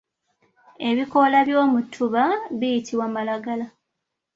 Ebikoola 0.89 1.39
by’omutuba 1.47 2.23
biyitibwa 2.59 3.07
malagala. 3.15 3.65